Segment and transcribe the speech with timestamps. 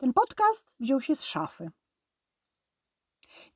[0.00, 1.70] Ten podcast wziął się z szafy.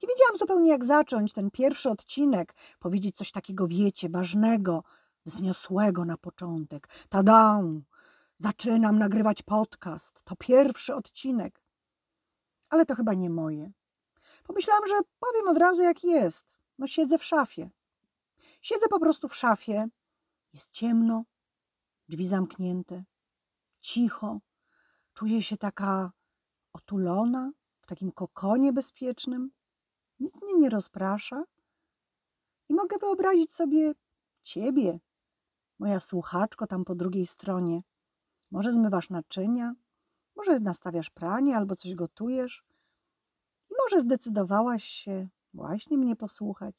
[0.02, 4.82] Nie wiedziałam zupełnie, jak zacząć ten pierwszy odcinek, powiedzieć coś takiego, wiecie, ważnego,
[5.26, 6.88] wzniosłego na początek.
[7.08, 7.62] Tada!
[8.38, 10.22] Zaczynam nagrywać podcast.
[10.24, 11.62] To pierwszy odcinek.
[12.68, 13.72] Ale to chyba nie moje.
[14.42, 16.58] Pomyślałam, że powiem od razu, jak jest.
[16.78, 17.70] No, siedzę w szafie.
[18.60, 19.88] Siedzę po prostu w szafie.
[20.52, 21.24] Jest ciemno,
[22.08, 23.04] drzwi zamknięte,
[23.80, 24.38] cicho.
[25.14, 26.12] Czuję się taka
[26.74, 29.50] otulona, w takim kokonie bezpiecznym.
[30.20, 31.44] Nic mnie nie rozprasza.
[32.68, 33.94] I mogę wyobrazić sobie
[34.42, 34.98] ciebie,
[35.78, 37.82] moja słuchaczko tam po drugiej stronie.
[38.50, 39.74] Może zmywasz naczynia,
[40.36, 42.64] może nastawiasz pranie albo coś gotujesz.
[43.70, 46.74] I może zdecydowałaś się właśnie mnie posłuchać.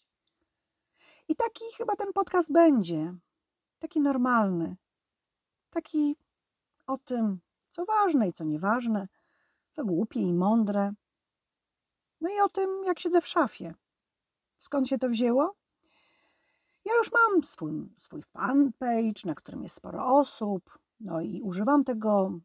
[1.27, 3.15] I taki chyba ten podcast będzie.
[3.79, 4.77] Taki normalny.
[5.69, 6.17] Taki
[6.87, 7.39] o tym,
[7.71, 9.07] co ważne i co nieważne,
[9.75, 10.93] co głupie i mądre.
[12.21, 13.73] No i o tym, jak siedzę w szafie.
[14.57, 15.55] Skąd się to wzięło?
[16.85, 22.39] Ja już mam swój, swój fanpage, na którym jest sporo osób, no i używam tego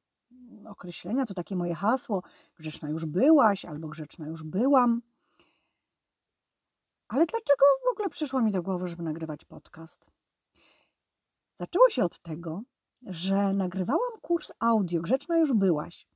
[0.66, 2.22] określenia, to takie moje hasło,
[2.56, 5.02] grzeczna już byłaś albo grzeczna już byłam.
[7.08, 10.06] Ale dlaczego w ogóle przyszło mi do głowy, żeby nagrywać podcast?
[11.54, 12.62] Zaczęło się od tego,
[13.02, 16.09] że nagrywałam kurs audio, grzeczna już byłaś.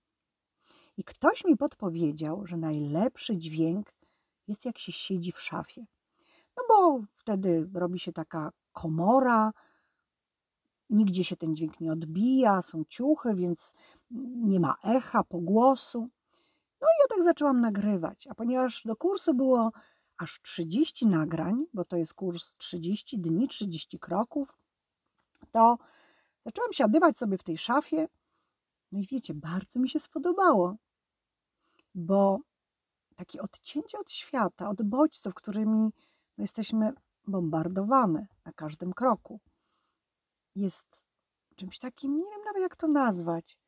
[0.97, 3.93] I ktoś mi podpowiedział, że najlepszy dźwięk
[4.49, 5.87] jest jak się siedzi w szafie.
[6.57, 9.53] No bo wtedy robi się taka komora,
[10.91, 13.75] nigdzie się ten dźwięk nie odbija, są ciuchy, więc
[14.37, 16.09] nie ma echa, pogłosu.
[16.81, 19.73] No i ja tak zaczęłam nagrywać, a ponieważ do kursu było
[20.19, 24.59] aż 30 nagrań, bo to jest kurs 30 dni, 30 kroków,
[25.51, 25.79] to
[26.45, 28.09] zaczęłam siadywać sobie w tej szafie.
[28.93, 30.77] No i wiecie, bardzo mi się spodobało,
[31.95, 32.41] bo
[33.15, 35.91] takie odcięcie od świata, od bodźców, którymi
[36.39, 36.93] no, jesteśmy
[37.27, 39.41] bombardowane na każdym kroku,
[40.55, 41.05] jest
[41.57, 43.59] czymś takim, nie wiem nawet jak to nazwać.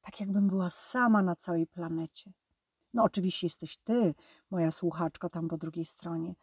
[0.00, 2.32] Tak jakbym była sama na całej planecie.
[2.94, 4.14] No, oczywiście jesteś ty,
[4.50, 6.34] moja słuchaczka tam po drugiej stronie.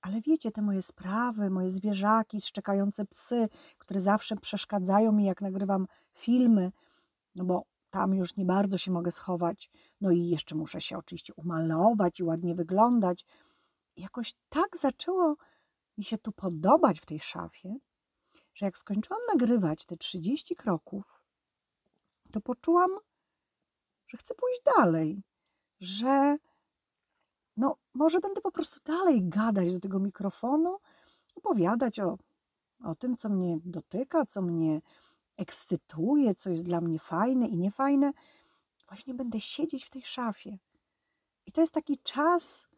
[0.00, 5.86] Ale wiecie, te moje sprawy, moje zwierzaki, szczekające psy, które zawsze przeszkadzają mi, jak nagrywam
[6.12, 6.72] filmy,
[7.34, 9.70] no bo tam już nie bardzo się mogę schować.
[10.00, 13.24] No i jeszcze muszę się oczywiście umalować i ładnie wyglądać.
[13.96, 15.36] Jakoś tak zaczęło
[15.98, 17.76] mi się tu podobać w tej szafie,
[18.54, 21.22] że jak skończyłam nagrywać te 30 kroków,
[22.32, 22.90] to poczułam,
[24.06, 25.22] że chcę pójść dalej,
[25.80, 26.36] że
[27.56, 30.78] no, może będę po prostu dalej gadać do tego mikrofonu,
[31.34, 32.18] opowiadać o,
[32.84, 34.80] o tym, co mnie dotyka, co mnie
[35.38, 38.12] ekscytuje, co jest dla mnie fajne i niefajne.
[38.88, 40.58] Właśnie będę siedzieć w tej szafie.
[41.46, 42.68] I to jest taki czas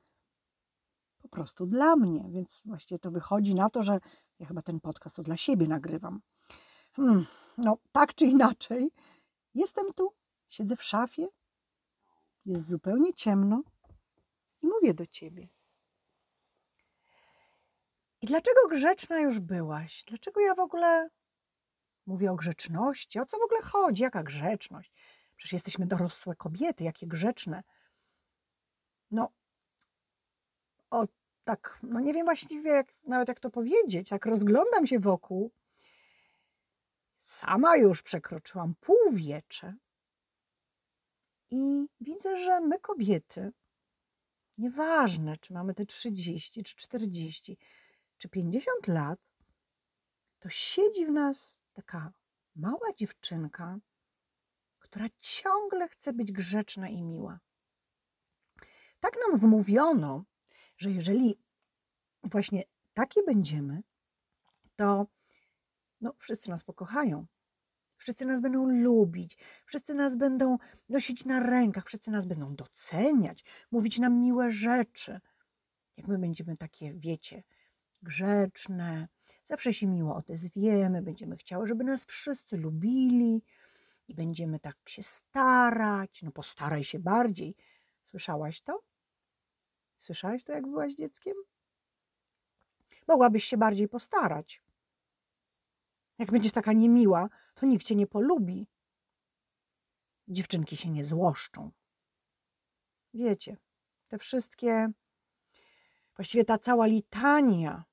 [1.22, 4.00] po prostu dla mnie, więc właściwie to wychodzi na to, że
[4.38, 6.20] ja chyba ten podcast to dla siebie nagrywam.
[6.92, 7.26] Hmm,
[7.58, 8.90] no, tak czy inaczej,
[9.54, 10.12] jestem tu,
[10.48, 11.28] siedzę w szafie,
[12.46, 13.62] jest zupełnie ciemno
[14.62, 15.48] i mówię do ciebie.
[18.22, 20.04] I dlaczego grzeczna już byłaś?
[20.04, 21.10] Dlaczego ja w ogóle
[22.10, 23.20] mówię o grzeczności?
[23.20, 24.02] O co w ogóle chodzi?
[24.02, 24.92] Jaka grzeczność?
[25.36, 27.62] Przecież jesteśmy dorosłe kobiety, jakie grzeczne.
[29.10, 29.28] No,
[30.90, 31.06] o
[31.44, 34.08] tak, no nie wiem właściwie jak, nawet jak to powiedzieć.
[34.08, 35.52] Tak rozglądam się wokół.
[37.16, 39.74] Sama już przekroczyłam półwiecze.
[41.50, 43.52] I widzę, że my kobiety,
[44.58, 47.58] nieważne czy mamy te 30, czy 40,
[48.18, 49.18] czy 50 lat,
[50.38, 52.12] to siedzi w nas taka
[52.56, 53.78] mała dziewczynka,
[54.78, 57.40] która ciągle chce być grzeczna i miła.
[59.00, 60.24] Tak nam wmówiono,
[60.76, 61.38] że jeżeli
[62.24, 62.64] właśnie
[62.94, 63.82] takie będziemy,
[64.76, 65.06] to
[66.00, 67.26] no, wszyscy nas pokochają.
[67.96, 73.98] Wszyscy nas będą lubić, wszyscy nas będą nosić na rękach, wszyscy nas będą doceniać, mówić
[73.98, 75.20] nam miłe rzeczy.
[75.96, 77.42] Jak my będziemy takie, wiecie,
[78.02, 79.08] grzeczne,
[79.44, 83.42] zawsze się miło odezwiemy, będziemy chciały, żeby nas wszyscy lubili
[84.08, 86.22] i będziemy tak się starać.
[86.22, 87.56] No postaraj się bardziej.
[88.02, 88.82] Słyszałaś to?
[89.96, 91.34] Słyszałaś to, jak byłaś dzieckiem?
[93.08, 94.62] Mogłabyś się bardziej postarać.
[96.18, 98.66] Jak będziesz taka niemiła, to nikt cię nie polubi.
[100.28, 101.70] Dziewczynki się nie złoszczą.
[103.14, 103.56] Wiecie,
[104.08, 104.88] te wszystkie,
[106.16, 107.84] właściwie ta cała litania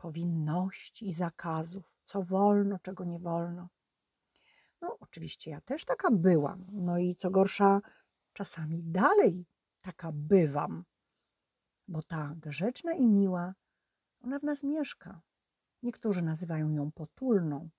[0.00, 3.68] powinności i zakazów, co wolno, czego nie wolno.
[4.80, 6.66] No, oczywiście ja też taka byłam.
[6.72, 7.80] No i co gorsza,
[8.32, 9.46] czasami dalej
[9.80, 10.84] taka bywam,
[11.88, 13.54] bo ta grzeczna i miła,
[14.20, 15.20] ona w nas mieszka.
[15.82, 17.70] Niektórzy nazywają ją potulną.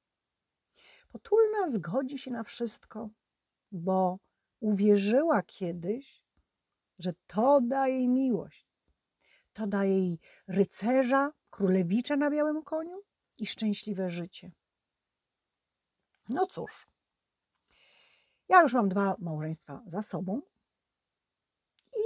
[1.10, 3.10] Potulna zgodzi się na wszystko,
[3.72, 4.20] bo
[4.60, 6.24] uwierzyła kiedyś,
[7.00, 8.68] że to daje jej miłość.
[9.54, 13.02] To daje jej rycerza, królewicza na białym koniu
[13.40, 14.52] i szczęśliwe życie.
[16.30, 16.88] No cóż,
[18.50, 20.42] ja już mam dwa małżeństwa za sobą
[21.96, 22.04] i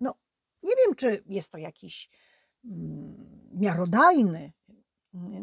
[0.00, 0.14] no,
[0.62, 2.10] nie wiem, czy jest to jakiś
[2.64, 4.52] mm, miarodajny,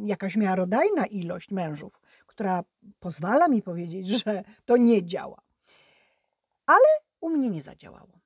[0.06, 2.64] jakaś miarodajna ilość mężów, która
[3.00, 5.42] pozwala mi powiedzieć, że to nie działa.
[6.66, 6.88] Ale
[7.20, 8.20] u mnie nie zadziałało.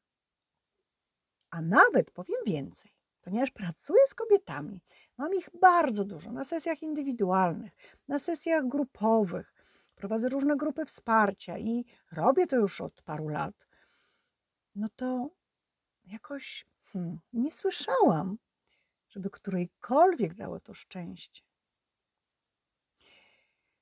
[1.49, 2.96] A nawet powiem więcej,
[3.27, 4.81] ponieważ pracuję z kobietami,
[5.17, 7.73] mam ich bardzo dużo na sesjach indywidualnych,
[8.07, 9.53] na sesjach grupowych,
[9.95, 13.67] prowadzę różne grupy wsparcia i robię to już od paru lat,
[14.75, 15.29] no to
[16.05, 18.37] jakoś hmm, nie słyszałam,
[19.09, 21.43] żeby którejkolwiek dało to szczęście.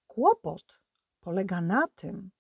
[0.08, 0.80] Kłopot
[1.20, 2.32] polega na tym,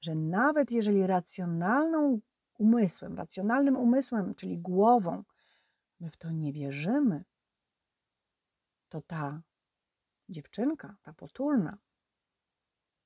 [0.00, 2.20] że nawet jeżeli racjonalną
[2.58, 5.24] umysłem, racjonalnym umysłem, czyli głową,
[6.00, 7.24] my w to nie wierzymy,
[8.88, 9.42] to ta
[10.28, 11.78] dziewczynka, ta potulna,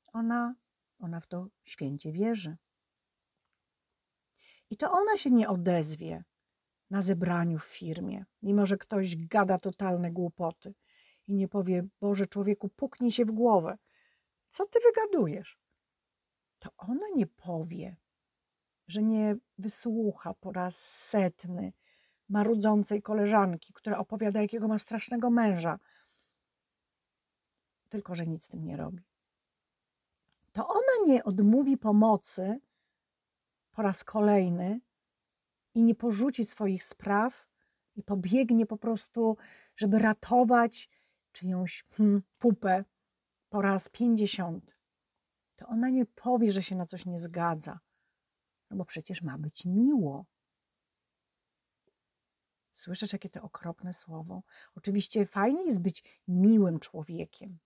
[0.06, 0.55] ona,
[0.99, 2.56] ona w to święcie wierzy.
[4.70, 6.25] I to ona się nie odezwie
[6.90, 10.75] na zebraniu w firmie, mimo że ktoś gada totalne głupoty
[11.26, 13.79] i nie powie: Boże, człowieku, puknij się w głowę.
[14.49, 15.58] Co ty wygadujesz?
[16.58, 17.96] To ona nie powie,
[18.87, 21.73] że nie wysłucha po raz setny
[22.28, 25.78] marudzącej koleżanki, która opowiada, jakiego ma strasznego męża,
[27.88, 29.04] tylko że nic z tym nie robi.
[30.52, 32.60] To ona nie odmówi pomocy
[33.70, 34.80] po raz kolejny
[35.75, 37.48] i nie porzuci swoich spraw
[37.96, 39.36] i pobiegnie po prostu,
[39.76, 40.88] żeby ratować
[41.32, 42.84] czyjąś hmm, pupę
[43.48, 44.72] po raz pięćdziesiąty.
[45.56, 47.80] To ona nie powie, że się na coś nie zgadza,
[48.70, 50.25] no bo przecież ma być miło.
[52.78, 54.42] Słyszysz, jakie to okropne słowo?
[54.75, 57.58] Oczywiście fajnie jest być miłym człowiekiem,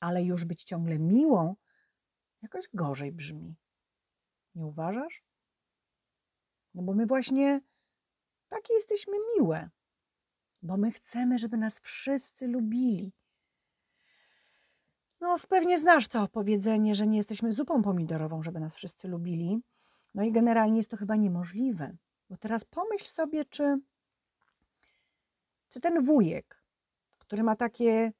[0.00, 1.56] ale już być ciągle miłą
[2.42, 3.54] jakoś gorzej brzmi.
[4.54, 5.24] Nie uważasz?
[6.74, 7.60] No bo my właśnie
[8.48, 9.70] takie jesteśmy miłe,
[10.62, 13.12] bo my chcemy, żeby nas wszyscy lubili.
[15.20, 19.62] No, pewnie znasz to powiedzenie, że nie jesteśmy zupą pomidorową, żeby nas wszyscy lubili.
[20.14, 21.96] No i generalnie jest to chyba niemożliwe.
[22.32, 23.78] Bo teraz pomyśl sobie, czy,
[25.68, 26.62] czy ten wujek,
[27.18, 28.12] który ma takie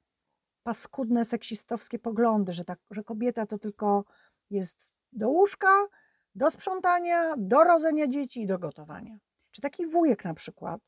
[0.63, 4.05] paskudne, seksistowskie poglądy, że, tak, że kobieta to tylko
[4.49, 5.87] jest do łóżka,
[6.35, 9.17] do sprzątania, do rodzenia dzieci i do gotowania.
[9.51, 10.81] Czy taki wujek na przykład,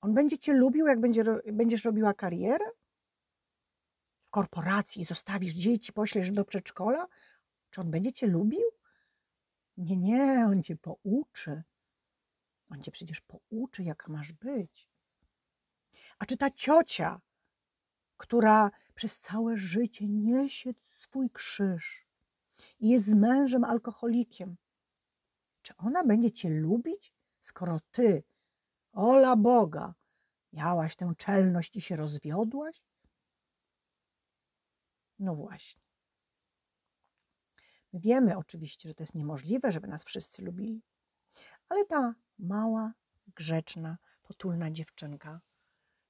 [0.00, 2.64] on będzie cię lubił, jak będzie, będziesz robiła karierę?
[4.26, 7.06] W korporacji zostawisz dzieci, poślesz do przedszkola?
[7.70, 8.66] Czy on będzie cię lubił?
[9.76, 11.62] Nie, nie, on cię pouczy.
[12.70, 14.88] On cię przecież pouczy, jaka masz być.
[16.18, 17.20] A czy ta ciocia,
[18.16, 22.06] która przez całe życie niesie swój krzyż
[22.80, 24.56] i jest z mężem alkoholikiem,
[25.62, 28.24] czy ona będzie cię lubić, skoro ty,
[28.92, 29.94] ola Boga,
[30.52, 32.82] miałaś tę czelność i się rozwiodłaś?
[35.18, 35.82] No właśnie.
[37.92, 40.82] My wiemy oczywiście, że to jest niemożliwe, żeby nas wszyscy lubili,
[41.68, 42.92] ale ta mała,
[43.34, 45.40] grzeczna, potulna dziewczynka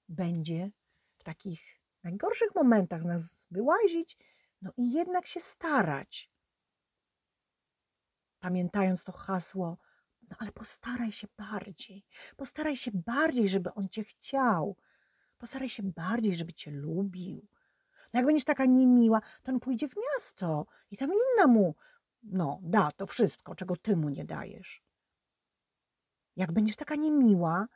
[0.09, 0.71] będzie
[1.17, 1.61] w takich
[2.03, 4.17] najgorszych momentach z nas wyłazić,
[4.63, 6.31] no i jednak się starać.
[8.39, 9.79] Pamiętając to hasło,
[10.31, 12.05] no ale postaraj się bardziej,
[12.37, 14.77] postaraj się bardziej, żeby on cię chciał,
[15.39, 17.47] postaraj się bardziej, żeby cię lubił.
[18.13, 21.75] No jak będziesz taka niemiła, to on pójdzie w miasto i tam inna mu,
[22.23, 24.86] no, da to wszystko, czego ty mu nie dajesz.
[26.37, 27.67] Jak będziesz taka niemiła,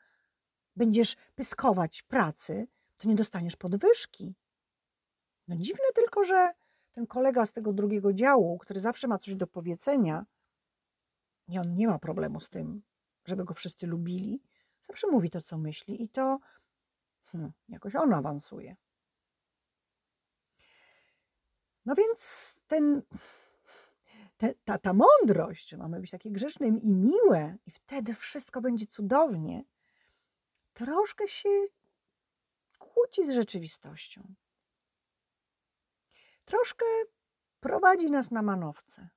[0.76, 2.66] będziesz pyskować pracy,
[2.98, 4.34] to nie dostaniesz podwyżki.
[5.48, 6.52] No dziwne tylko, że
[6.92, 10.26] ten kolega z tego drugiego działu, który zawsze ma coś do powiedzenia,
[11.48, 12.82] i on nie ma problemu z tym,
[13.24, 14.42] żeby go wszyscy lubili,
[14.80, 16.38] zawsze mówi to, co myśli, i to
[17.22, 18.76] hmm, jakoś on awansuje.
[21.86, 23.02] No więc ten
[24.40, 28.86] te, ta, ta mądrość, że mamy być takie grzeczne i miłe, i wtedy wszystko będzie
[28.86, 29.64] cudownie,
[30.72, 31.48] troszkę się
[32.78, 34.34] kłóci z rzeczywistością.
[36.44, 36.84] Troszkę
[37.60, 39.08] prowadzi nas na manowce.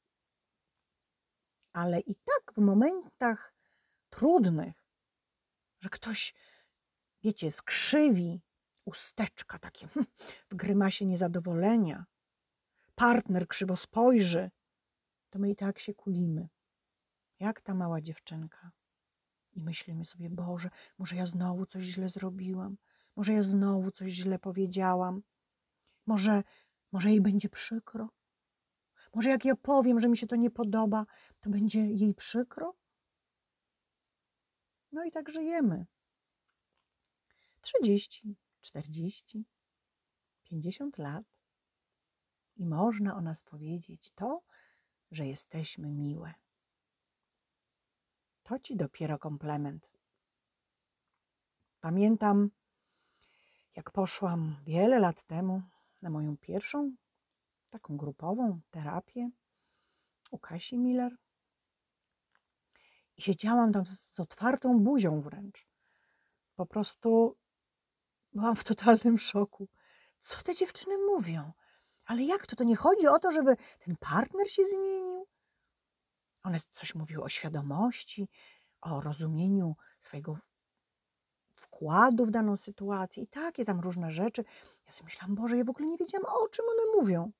[1.73, 3.53] Ale i tak w momentach
[4.09, 4.85] trudnych,
[5.79, 6.33] że ktoś,
[7.23, 8.41] wiecie, skrzywi
[8.85, 9.87] usteczka takie
[10.49, 12.05] w grymasie niezadowolenia,
[12.95, 14.51] partner krzywo spojrzy,
[15.33, 16.49] to my i tak się kulimy,
[17.39, 18.71] jak ta mała dziewczynka.
[19.51, 22.77] I myślimy sobie, Boże, może ja znowu coś źle zrobiłam,
[23.15, 25.23] może ja znowu coś źle powiedziałam,
[26.05, 26.43] może,
[26.91, 28.09] może jej będzie przykro.
[29.13, 31.05] Może jak ja powiem, że mi się to nie podoba,
[31.39, 32.75] to będzie jej przykro?
[34.91, 35.85] No i tak żyjemy.
[37.61, 39.45] 30, 40,
[40.43, 41.25] 50 lat.
[42.55, 44.41] I można o nas powiedzieć to,
[45.13, 46.33] że jesteśmy miłe.
[48.43, 49.89] To ci dopiero komplement.
[51.79, 52.49] Pamiętam,
[53.75, 55.61] jak poszłam wiele lat temu
[56.01, 56.95] na moją pierwszą
[57.71, 59.29] taką grupową terapię
[60.31, 61.17] u Kasi Miller.
[63.17, 65.67] I siedziałam tam z otwartą buzią wręcz.
[66.55, 67.37] Po prostu
[68.33, 69.69] byłam w totalnym szoku.
[70.19, 71.53] Co te dziewczyny mówią?
[72.13, 72.55] Ale jak to?
[72.55, 75.27] To nie chodzi o to, żeby ten partner się zmienił?
[76.43, 78.29] One coś mówiły o świadomości,
[78.81, 80.37] o rozumieniu swojego
[81.53, 84.43] wkładu w daną sytuację i takie tam różne rzeczy.
[84.85, 87.31] Ja sobie myślałam, Boże, ja w ogóle nie wiedziałam, o czym one mówią.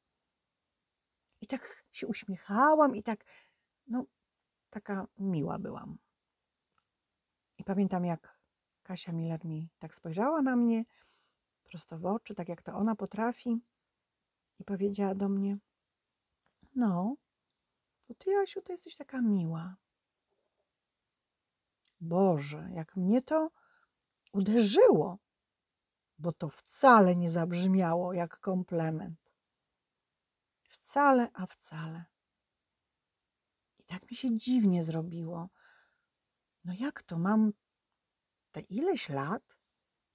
[1.42, 3.26] I tak się uśmiechałam i tak,
[3.88, 4.06] no,
[4.70, 5.98] taka miła byłam.
[7.58, 8.40] I pamiętam, jak
[8.84, 10.86] Kasia Miller mi tak spojrzała na mnie
[11.64, 13.62] prosto w oczy, tak jak to ona potrafi,
[14.60, 15.58] i powiedziała do mnie:
[16.76, 17.16] No,
[18.08, 19.76] to ty, Asiu, to jesteś taka miła.
[22.02, 23.52] Boże, jak mnie to
[24.34, 25.18] uderzyło,
[26.20, 29.32] bo to wcale nie zabrzmiało jak komplement.
[30.64, 32.06] Wcale, a wcale.
[33.80, 35.50] I tak mi się dziwnie zrobiło.
[36.66, 37.54] No jak to mam
[38.52, 39.58] te ileś lat?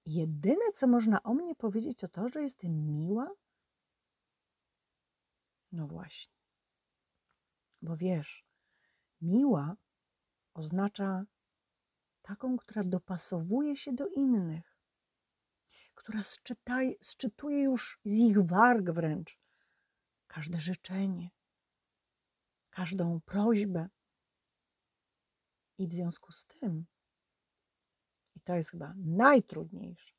[0.07, 3.31] Jedyne, co można o mnie powiedzieć, to to, że jestem miła?
[5.73, 6.35] No właśnie.
[7.83, 8.45] Bo wiesz,
[9.21, 9.77] miła
[10.55, 11.25] oznacza
[12.23, 14.79] taką, która dopasowuje się do innych,
[15.95, 19.39] która szczytaj, szczytuje już z ich warg wręcz
[20.27, 21.31] każde życzenie,
[22.71, 23.89] każdą prośbę.
[25.79, 26.87] I w związku z tym,
[28.35, 30.15] i to jest chyba najtrudniejsze,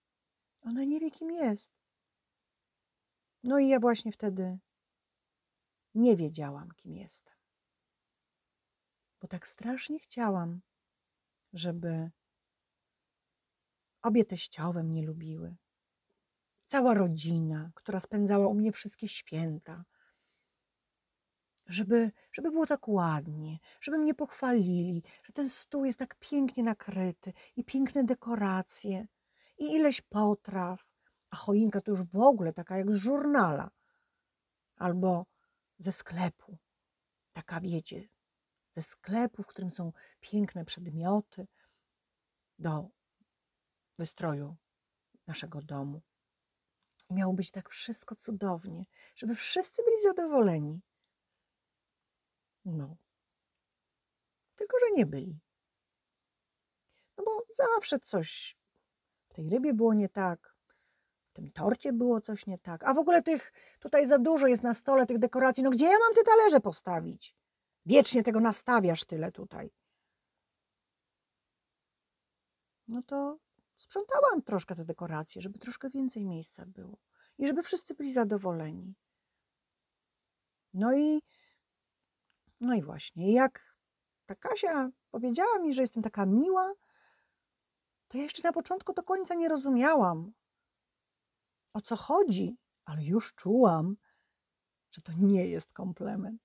[0.62, 1.74] ona nie wie, kim jest.
[3.44, 4.60] No i ja właśnie wtedy
[5.96, 7.34] nie wiedziałam, kim jestem.
[9.22, 10.62] Bo tak strasznie chciałam,
[11.54, 12.12] żeby
[14.02, 15.56] obie teściowe mnie lubiły.
[16.66, 19.86] Cała rodzina, która spędzała u mnie wszystkie święta,
[21.66, 27.34] żeby, żeby było tak ładnie, żeby mnie pochwalili, że ten stół jest tak pięknie nakryty
[27.56, 29.08] i piękne dekoracje
[29.58, 30.86] i ileś potraw,
[31.30, 33.70] a choinka to już w ogóle taka jak z żurnala
[34.76, 35.26] albo
[35.80, 36.58] ze sklepu.
[37.32, 38.08] Taka wiecie,
[38.72, 41.48] ze sklepu, w którym są piękne przedmioty
[42.60, 42.90] do
[43.98, 44.56] wystroju
[45.28, 46.02] naszego domu.
[47.10, 50.82] I miało być tak wszystko cudownie, żeby wszyscy byli zadowoleni.
[52.66, 52.98] No.
[54.56, 55.40] Tylko, że nie byli.
[57.18, 58.58] No bo zawsze coś
[59.30, 60.56] w tej rybie było nie tak,
[61.40, 64.74] tym torcie było coś nie tak, a w ogóle tych tutaj za dużo jest na
[64.74, 65.64] stole tych dekoracji.
[65.64, 67.36] No gdzie ja mam te talerze postawić?
[67.86, 69.72] Wiecznie tego nastawiasz tyle tutaj.
[72.88, 73.38] No to
[73.78, 76.98] sprzątałam troszkę te dekoracje, żeby troszkę więcej miejsca było
[77.38, 78.96] i żeby wszyscy byli zadowoleni.
[80.74, 81.22] No i
[82.62, 83.76] no i właśnie, jak
[84.26, 86.74] ta Kasia powiedziała mi, że jestem taka miła,
[88.08, 90.34] to ja jeszcze na początku do końca nie rozumiałam,
[91.74, 93.98] o co chodzi, ale już czułam,
[94.92, 96.42] że to nie jest komplement.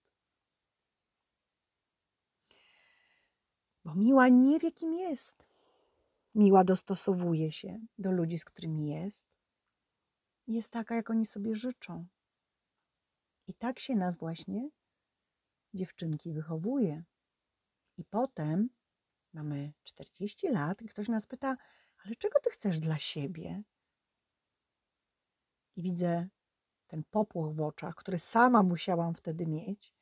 [3.85, 5.47] Bo miła nie wie, kim jest.
[6.35, 9.25] Miła dostosowuje się do ludzi, z którymi jest.
[10.47, 12.07] Jest taka, jak oni sobie życzą.
[13.47, 14.71] I tak się nas właśnie
[15.75, 17.05] dziewczynki wychowuje.
[17.97, 18.69] I potem
[19.33, 21.57] mamy 40 lat i ktoś nas pyta,
[22.05, 23.63] ale czego ty chcesz dla siebie?
[25.77, 26.29] I widzę
[26.87, 29.95] ten popłoch w oczach, który sama musiałam wtedy mieć.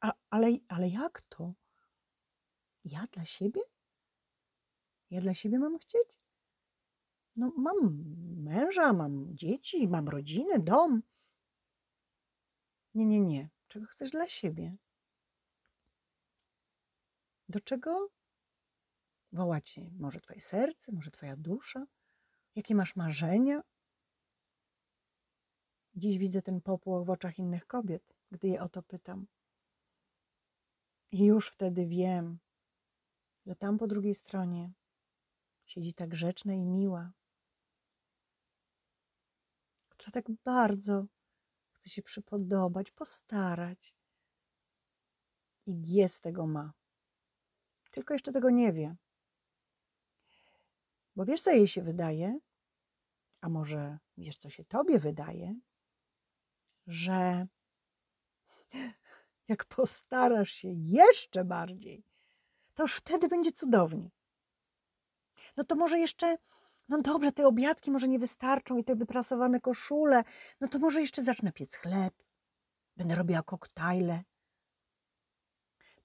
[0.00, 1.54] A, ale, ale jak to?
[2.84, 3.60] Ja dla siebie?
[5.10, 6.18] Ja dla siebie mam chcieć?
[7.36, 7.76] No, mam
[8.36, 11.02] męża, mam dzieci, mam rodzinę, dom.
[12.94, 13.48] Nie, nie, nie.
[13.68, 14.76] Czego chcesz dla siebie?
[17.48, 18.08] Do czego
[19.32, 21.86] woła cię może twoje serce, może twoja dusza?
[22.54, 23.62] Jakie masz marzenia?
[26.00, 29.26] Dziś widzę ten popłoch w oczach innych kobiet, gdy je o to pytam.
[31.12, 32.38] I już wtedy wiem,
[33.46, 34.72] że tam po drugiej stronie
[35.64, 37.12] siedzi ta grzeczna i miła,
[39.88, 41.06] która tak bardzo
[41.72, 43.94] chce się przypodobać, postarać.
[45.66, 46.72] I G z tego ma.
[47.90, 48.96] Tylko jeszcze tego nie wie.
[51.16, 52.38] Bo wiesz, co jej się wydaje?
[53.40, 55.60] A może wiesz, co się tobie wydaje?
[56.86, 57.46] Że
[59.48, 62.04] jak postarasz się jeszcze bardziej,
[62.74, 64.10] to już wtedy będzie cudownie.
[65.56, 66.36] No to może jeszcze,
[66.88, 70.24] no dobrze, te obiadki może nie wystarczą i te wyprasowane koszule,
[70.60, 72.14] no to może jeszcze zacznę piec chleb,
[72.96, 74.22] będę robiła koktajle,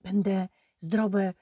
[0.01, 0.48] będę
[0.79, 1.34] zdrowe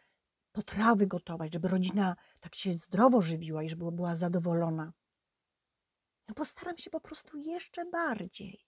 [0.51, 4.93] potrawy gotować, żeby rodzina tak się zdrowo żywiła i żeby była zadowolona.
[6.27, 8.65] No postaram się po prostu jeszcze bardziej.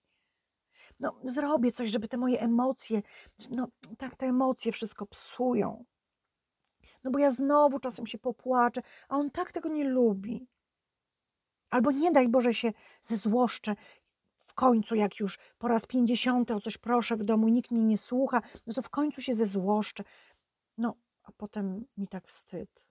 [1.00, 3.02] No, zrobię coś, żeby te moje emocje,
[3.52, 5.86] no tak te emocje wszystko psują.
[7.04, 10.48] No bo ja znowu czasem się popłaczę, a on tak tego nie lubi.
[11.70, 13.76] Albo nie daj Boże się zezłoszczę
[14.38, 17.86] w końcu, jak już po raz pięćdziesiąty o coś proszę w domu i nikt mnie
[17.86, 20.04] nie słucha, no to w końcu się zezłoszczę.
[20.78, 22.86] No, a potem mi tak wstyd.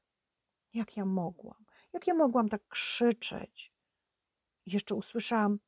[0.75, 1.65] Jak ja mogłam?
[1.93, 3.73] Jak ja mogłam tak krzyczeć?
[4.67, 5.59] I jeszcze usłyszałam: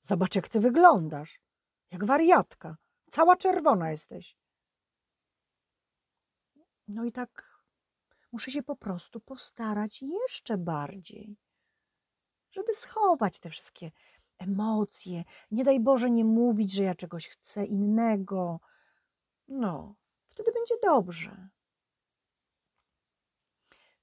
[0.00, 1.40] Zobacz, jak ty wyglądasz.
[1.94, 2.76] Jak wariatka.
[3.10, 4.36] Cała czerwona jesteś.
[6.88, 7.60] No i tak
[8.32, 11.36] muszę się po prostu postarać jeszcze bardziej,
[12.50, 13.90] żeby schować te wszystkie
[14.38, 15.24] emocje.
[15.50, 18.60] Nie daj Boże nie mówić, że ja czegoś chcę innego.
[19.48, 19.94] No,
[20.26, 21.48] wtedy będzie dobrze.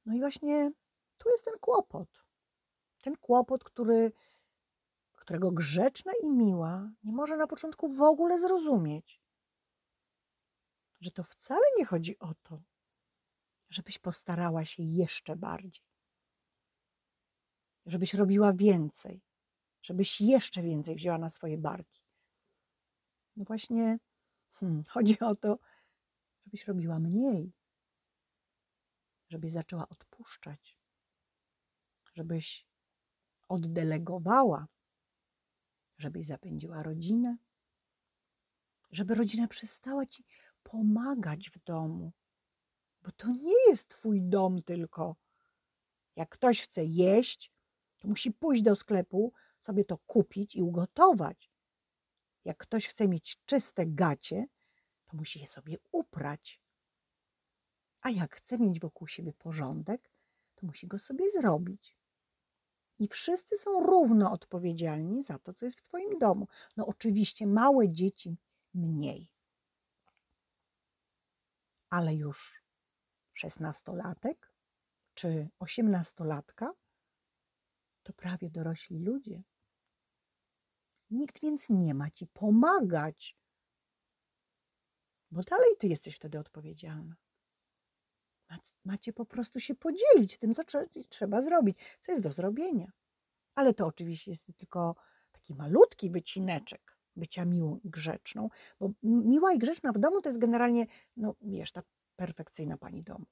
[0.06, 0.72] No i właśnie
[1.18, 2.26] tu jest ten kłopot.
[3.02, 4.12] Ten kłopot, który,
[5.22, 9.22] którego grzeczna i miła nie może na początku w ogóle zrozumieć.
[11.02, 12.62] Że to wcale nie chodzi o to,
[13.70, 15.84] żebyś postarała się jeszcze bardziej.
[17.86, 19.22] Żebyś robiła więcej,
[19.82, 22.02] żebyś jeszcze więcej wzięła na swoje barki.
[23.36, 24.00] No właśnie
[24.52, 25.60] hmm, chodzi o to,
[26.46, 27.54] żebyś robiła mniej,
[29.30, 30.78] żebyś zaczęła odpuszczać,
[32.14, 32.66] żebyś
[33.50, 34.68] oddelegowała,
[36.02, 37.38] żebyś zapędziła rodzinę,
[38.92, 40.26] żeby rodzina przestała ci
[40.64, 42.14] pomagać w domu,
[43.02, 45.16] bo to nie jest twój dom tylko.
[46.16, 47.52] Jak ktoś chce jeść,
[48.00, 51.52] to musi pójść do sklepu, sobie to kupić i ugotować.
[52.46, 54.46] Jak ktoś chce mieć czyste gacie,
[55.06, 56.62] to musi je sobie uprać.
[58.02, 60.12] A jak chce mieć wokół siebie porządek,
[60.56, 62.01] to musi go sobie zrobić.
[63.02, 66.48] I wszyscy są równo odpowiedzialni za to, co jest w Twoim domu.
[66.78, 68.38] No, oczywiście, małe dzieci
[68.74, 69.30] mniej.
[71.90, 72.64] Ale już
[73.34, 74.54] szesnastolatek
[75.14, 76.74] czy osiemnastolatka
[78.04, 79.44] to prawie dorośli ludzie.
[81.12, 83.38] Nikt więc nie ma ci pomagać,
[85.32, 87.16] bo dalej ty jesteś wtedy odpowiedzialna.
[88.86, 90.64] Macie po prostu się podzielić tym, co
[91.10, 92.92] trzeba zrobić, co jest do zrobienia.
[93.56, 94.96] Ale to oczywiście jest tylko
[95.32, 100.40] taki malutki wycineczek bycia miłą i grzeczną, bo miła i grzeczna w domu to jest
[100.40, 100.86] generalnie,
[101.18, 101.84] no wiesz, ta
[102.16, 103.26] perfekcyjna pani domu.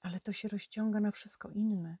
[0.00, 1.96] Ale to się rozciąga na wszystko inne.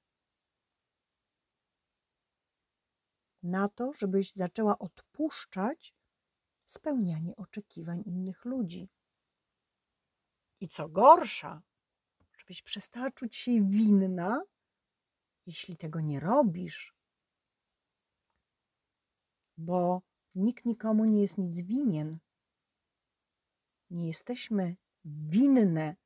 [3.42, 5.94] Na to, żebyś zaczęła odpuszczać
[6.64, 8.88] spełnianie oczekiwań innych ludzi.
[10.64, 11.62] I co gorsza,
[12.38, 14.42] żebyś przestała czuć się winna,
[15.46, 16.94] jeśli tego nie robisz,
[19.56, 20.02] bo
[20.34, 22.18] nikt nikomu nie jest nic winien.
[23.90, 25.96] Nie jesteśmy winne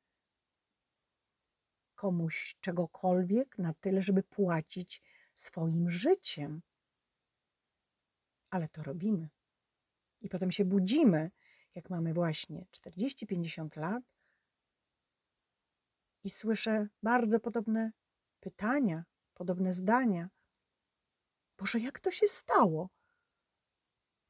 [1.94, 5.02] komuś czegokolwiek na tyle, żeby płacić
[5.34, 6.62] swoim życiem.
[8.50, 9.28] Ale to robimy.
[10.20, 11.30] I potem się budzimy,
[11.74, 14.17] jak mamy właśnie 40-50 lat
[16.24, 17.92] i słyszę bardzo podobne
[18.40, 19.04] pytania,
[19.34, 20.28] podobne zdania.
[21.58, 22.90] Boże, jak to się stało?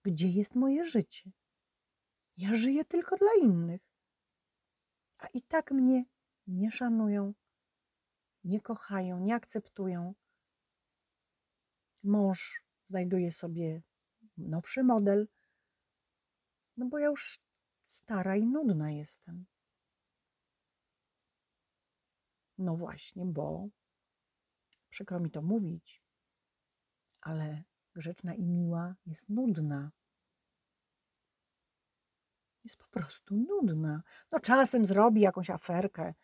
[0.03, 1.31] Gdzie jest moje życie?
[2.37, 3.81] Ja żyję tylko dla innych.
[5.19, 6.05] A i tak mnie
[6.47, 7.35] nie szanują,
[8.45, 10.15] nie kochają, nie akceptują.
[12.03, 13.83] Mąż znajduje sobie
[14.37, 15.29] nowszy model,
[16.79, 17.41] No bo ja już
[17.85, 19.47] stara i nudna jestem.
[22.59, 23.69] No właśnie, bo
[24.89, 26.03] przykro mi to mówić,
[27.21, 27.63] ale
[27.95, 29.91] grzeczna i miła jest nudna.
[32.65, 34.03] Jest po prostu nudna.
[34.33, 36.15] No czasem zrobi jakąś aferkę,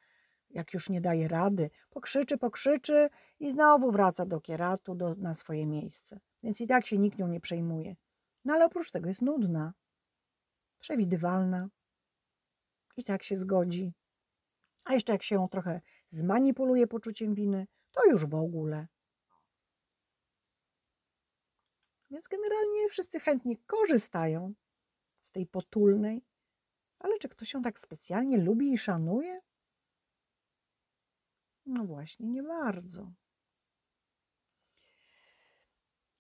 [0.50, 3.08] jak już nie daje rady, pokrzyczy, pokrzyczy
[3.40, 6.20] i znowu wraca do kieratu, do, na swoje miejsce.
[6.42, 7.96] Więc i tak się nikt nią nie przejmuje.
[8.44, 9.74] No ale oprócz tego jest nudna,
[10.78, 11.68] przewidywalna.
[12.96, 13.92] I tak się zgodzi.
[14.84, 18.86] A jeszcze jak się ją trochę zmanipuluje poczuciem winy, to już w ogóle.
[22.10, 24.54] Więc generalnie wszyscy chętnie korzystają
[25.20, 26.24] z tej potulnej,
[26.98, 29.40] ale czy ktoś ją tak specjalnie lubi i szanuje?
[31.66, 33.12] No właśnie, nie bardzo.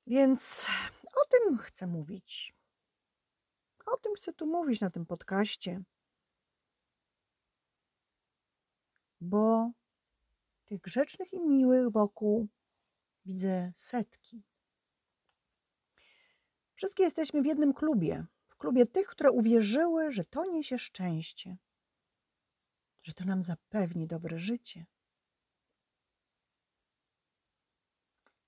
[0.06, 0.66] Więc
[1.04, 2.54] o tym chcę mówić.
[3.86, 5.82] O tym chcę tu mówić na tym podcaście.
[9.24, 9.70] Bo
[10.64, 12.48] tych grzecznych i miłych wokół
[13.24, 14.42] widzę setki.
[16.74, 18.26] Wszystkie jesteśmy w jednym klubie.
[18.46, 21.56] W klubie tych, które uwierzyły, że to niesie szczęście,
[23.02, 24.86] że to nam zapewni dobre życie.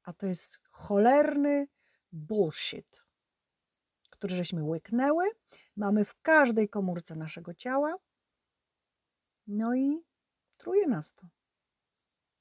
[0.02, 1.68] A to jest cholerny
[2.12, 3.02] bullshit,
[4.10, 5.24] który żeśmy łyknęły,
[5.76, 7.94] mamy w każdej komórce naszego ciała.
[9.46, 10.04] No i
[10.56, 11.26] truje nas to.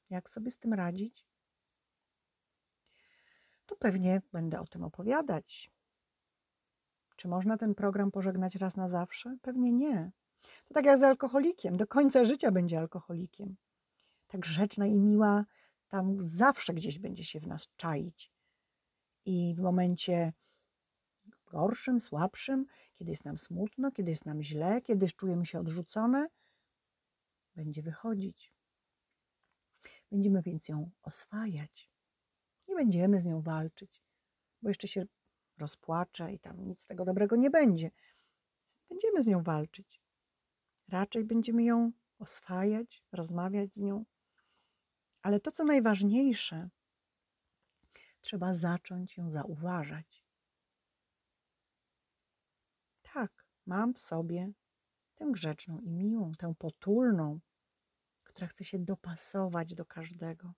[0.09, 1.25] Jak sobie z tym radzić?
[3.65, 5.71] To pewnie będę o tym opowiadać.
[7.15, 9.37] Czy można ten program pożegnać raz na zawsze?
[9.41, 10.11] Pewnie nie.
[10.67, 11.77] To tak jak z alkoholikiem.
[11.77, 13.55] Do końca życia będzie alkoholikiem.
[14.27, 15.45] Tak grzeczna i miła
[15.87, 18.31] tam zawsze gdzieś będzie się w nas czaić.
[19.25, 20.33] I w momencie
[21.45, 26.27] gorszym, słabszym, kiedy jest nam smutno, kiedy jest nam źle, kiedy czujemy się odrzucone,
[27.55, 28.53] będzie wychodzić.
[30.11, 31.89] Będziemy więc ją oswajać.
[32.67, 34.03] Nie będziemy z nią walczyć,
[34.61, 35.05] bo jeszcze się
[35.57, 37.91] rozpłacze i tam nic tego dobrego nie będzie.
[38.89, 40.01] Będziemy z nią walczyć.
[40.87, 44.05] Raczej będziemy ją oswajać, rozmawiać z nią.
[45.21, 46.69] Ale to, co najważniejsze,
[48.21, 50.25] trzeba zacząć ją zauważać.
[53.01, 54.51] Tak, mam w sobie
[55.15, 57.39] tę grzeczną i miłą, tę potulną,
[58.35, 60.53] która chce się dopasować do każdego,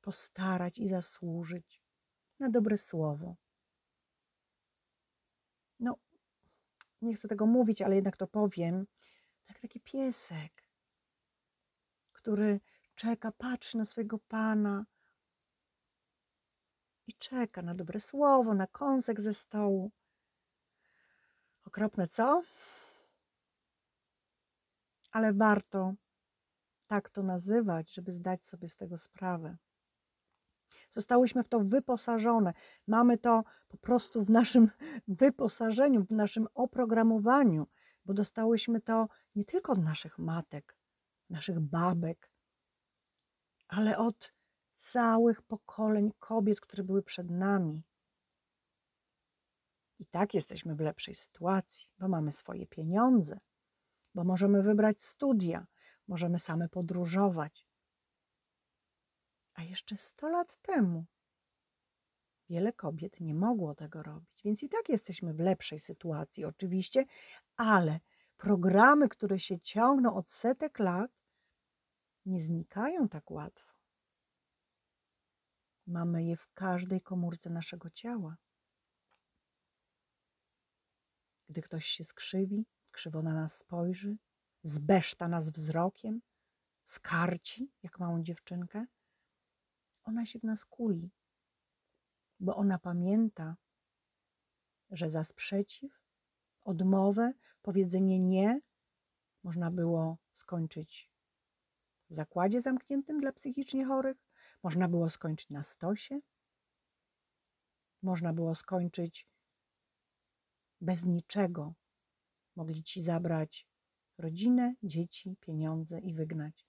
[0.00, 1.82] postarać i zasłużyć
[2.38, 3.36] na dobre słowo.
[5.80, 5.96] No,
[7.02, 8.86] nie chcę tego mówić, ale jednak to powiem.
[9.46, 10.64] Tak taki piesek,
[12.12, 12.60] który
[12.94, 14.86] czeka, patrzy na swojego pana
[17.06, 19.90] i czeka na dobre słowo, na kąsek ze stołu.
[21.64, 22.42] Okropne, co?
[25.12, 25.94] Ale warto
[26.86, 29.56] tak to nazywać, żeby zdać sobie z tego sprawę.
[30.90, 32.52] Zostałyśmy w to wyposażone.
[32.86, 34.70] Mamy to po prostu w naszym
[35.08, 37.66] wyposażeniu, w naszym oprogramowaniu,
[38.04, 40.76] bo dostałyśmy to nie tylko od naszych matek,
[41.30, 42.30] naszych babek,
[43.68, 44.34] ale od
[44.74, 47.82] całych pokoleń kobiet, które były przed nami.
[49.98, 53.38] I tak jesteśmy w lepszej sytuacji, bo mamy swoje pieniądze,
[54.14, 55.66] bo możemy wybrać studia,
[56.08, 57.66] możemy same podróżować.
[59.54, 61.06] A jeszcze 100 lat temu
[62.48, 67.04] wiele kobiet nie mogło tego robić, więc i tak jesteśmy w lepszej sytuacji, oczywiście,
[67.56, 68.00] ale
[68.36, 71.10] programy, które się ciągną od setek lat,
[72.26, 73.72] nie znikają tak łatwo.
[75.86, 78.36] Mamy je w każdej komórce naszego ciała.
[81.48, 84.16] Gdy ktoś się skrzywi, krzywo na nas spojrzy,
[84.66, 86.22] zbeszta nas wzrokiem,
[86.84, 88.86] skarci jak małą dziewczynkę,
[90.04, 91.10] ona się w nas kuli,
[92.40, 93.56] bo ona pamięta,
[94.90, 96.00] że za sprzeciw,
[96.64, 98.60] odmowę, powiedzenie nie
[99.42, 101.10] można było skończyć
[102.08, 104.16] w zakładzie zamkniętym dla psychicznie chorych,
[104.62, 106.20] można było skończyć na stosie,
[108.02, 109.28] można było skończyć
[110.80, 111.74] bez niczego.
[112.56, 113.66] Mogli ci zabrać
[114.18, 116.66] rodzinę, dzieci, pieniądze i wygnać,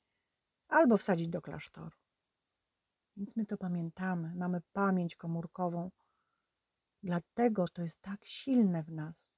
[0.67, 1.97] albo wsadzić do klasztoru.
[3.17, 5.91] Więc my to pamiętamy, mamy pamięć komórkową.
[7.03, 9.29] Dlatego to jest tak silne w nas.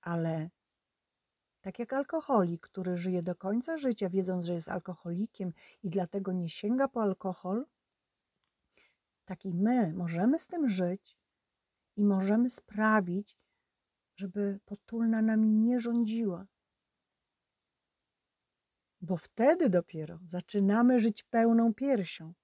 [0.00, 0.50] Ale
[1.60, 5.52] tak jak alkoholik, który żyje do końca życia, wiedząc, że jest alkoholikiem
[5.82, 7.66] i dlatego nie sięga po alkohol,
[9.24, 11.18] tak i my możemy z tym żyć
[11.96, 13.36] i możemy sprawić,
[14.16, 16.46] żeby potulna nami nie rządziła.
[19.00, 22.34] Bo wtedy dopiero zaczynamy żyć pełną piersią.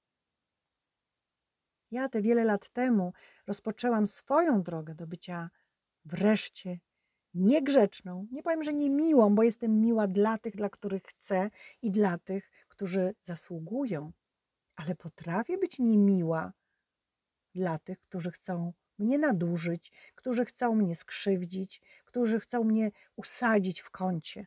[1.90, 3.12] Ja te wiele lat temu
[3.46, 5.50] rozpoczęłam swoją drogę do bycia
[6.04, 6.78] wreszcie
[7.34, 8.26] niegrzeczną.
[8.30, 11.50] Nie powiem, że niemiłą, bo jestem miła dla tych, dla których chcę
[11.82, 14.12] i dla tych, którzy zasługują,
[14.76, 16.52] ale potrafię być niemiła
[17.54, 23.90] dla tych, którzy chcą mnie nadużyć, którzy chcą mnie skrzywdzić, którzy chcą mnie usadzić w
[23.90, 24.46] kącie.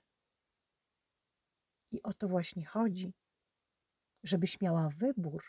[1.91, 3.13] I o to właśnie chodzi,
[4.23, 5.43] żebyś miała wybór.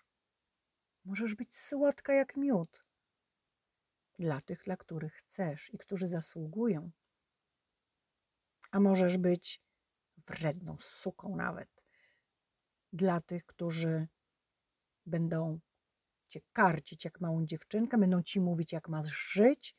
[1.05, 2.85] Możesz być słodka jak miód
[4.19, 6.91] dla tych, dla których chcesz i którzy zasługują.
[8.71, 9.61] A możesz być
[10.27, 11.69] wredną suką nawet
[12.93, 14.09] dla tych, którzy
[15.07, 15.61] będą
[16.35, 19.77] cię karcić jak małą dziewczynkę, będą ci mówić, jak masz żyć,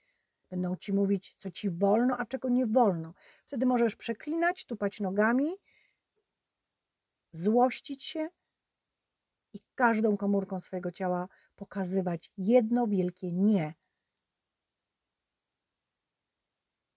[0.49, 3.13] będą ci mówić, co ci wolno, a czego nie wolno.
[3.45, 5.55] Wtedy możesz przeklinać, tupać nogami,
[7.31, 8.29] złościć się
[9.53, 13.73] i każdą komórką swojego ciała pokazywać jedno wielkie nie.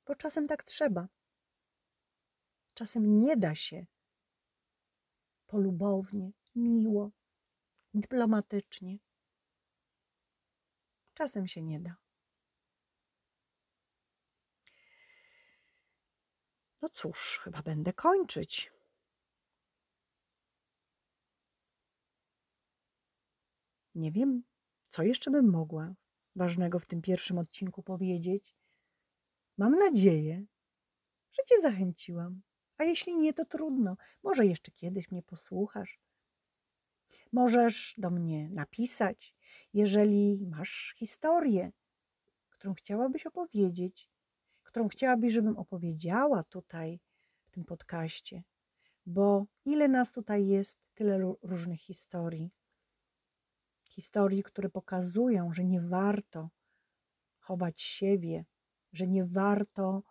[0.06, 1.08] Bo czasem tak trzeba.
[2.74, 3.86] Czasem nie da się
[5.46, 7.10] polubownie, miło,
[7.94, 8.98] dyplomatycznie.
[11.18, 11.96] Czasem się nie da.
[16.82, 18.72] No cóż, chyba będę kończyć.
[23.94, 24.42] Nie wiem,
[24.82, 25.94] co jeszcze bym mogła
[26.36, 28.56] ważnego w tym pierwszym odcinku powiedzieć.
[29.56, 30.46] Mam nadzieję,
[31.32, 32.42] że Cię zachęciłam.
[32.76, 33.96] A jeśli nie, to trudno.
[34.22, 35.98] Może jeszcze kiedyś mnie posłuchasz.
[37.32, 39.34] Możesz do mnie napisać,
[39.74, 41.72] jeżeli masz historię,
[42.50, 44.10] którą chciałabyś opowiedzieć,
[44.62, 47.00] którą chciałabyś, żebym opowiedziała tutaj
[47.44, 48.42] w tym podcaście,
[49.06, 52.50] bo ile nas tutaj jest, tyle różnych historii.
[53.90, 56.50] Historii, które pokazują, że nie warto
[57.38, 58.44] chować siebie,
[58.92, 60.02] że nie warto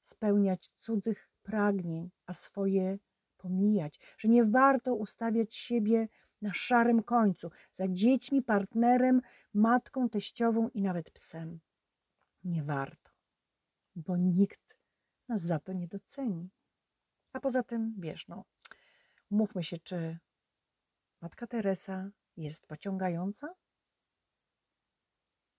[0.00, 2.98] spełniać cudzych pragnień, a swoje
[3.44, 6.08] pomijać, że nie warto ustawiać siebie
[6.42, 9.20] na szarym końcu za dziećmi, partnerem,
[9.54, 11.60] matką, teściową i nawet psem.
[12.44, 13.10] Nie warto,
[13.96, 14.76] bo nikt
[15.28, 16.50] nas za to nie doceni.
[17.32, 18.44] A poza tym, wiesz, no,
[19.30, 20.18] mówmy się, czy
[21.20, 23.54] matka Teresa jest pociągająca?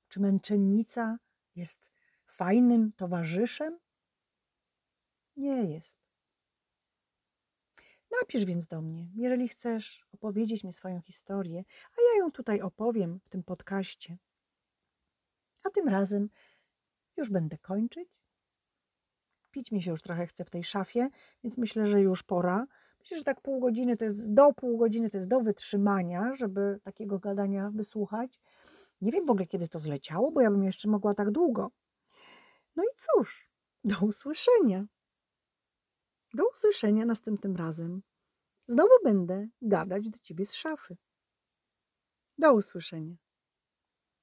[0.08, 1.18] Czy męczennica
[1.56, 1.90] jest
[2.26, 3.80] fajnym towarzyszem?
[5.38, 6.05] Nie jest.
[8.22, 13.20] Napisz więc do mnie, jeżeli chcesz opowiedzieć mi swoją historię, a ja ją tutaj opowiem
[13.24, 14.18] w tym podcaście.
[15.64, 16.30] A tym razem
[17.18, 18.10] już będę kończyć.
[19.52, 21.10] Pić mi się już trochę chce w tej szafie,
[21.44, 22.68] więc myślę, że już pora.
[23.00, 26.80] Myślę, że tak pół godziny to jest do pół godziny to jest do wytrzymania, żeby
[26.84, 28.40] takiego gadania wysłuchać.
[29.02, 31.72] Nie wiem w ogóle, kiedy to zleciało, bo ja bym jeszcze mogła tak długo.
[32.76, 33.50] No i cóż,
[33.84, 34.86] do usłyszenia.
[36.36, 38.02] Do usłyszenia następnym razem.
[38.68, 40.98] Znowu będę gadać do ciebie z szafy.
[42.38, 43.16] Do usłyszenia.